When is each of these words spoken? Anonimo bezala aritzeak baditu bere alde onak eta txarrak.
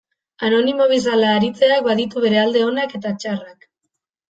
Anonimo 0.45 0.87
bezala 0.91 1.33
aritzeak 1.41 1.85
baditu 1.89 2.25
bere 2.25 2.41
alde 2.47 2.65
onak 2.73 2.99
eta 3.03 3.15
txarrak. 3.21 3.71